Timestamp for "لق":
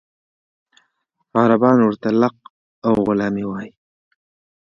2.21-2.35